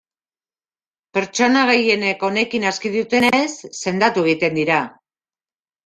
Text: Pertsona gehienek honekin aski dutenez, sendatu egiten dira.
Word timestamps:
Pertsona 1.17 1.67
gehienek 1.71 2.27
honekin 2.29 2.67
aski 2.73 2.95
dutenez, 2.99 3.47
sendatu 3.87 4.29
egiten 4.29 4.63
dira. 4.63 4.85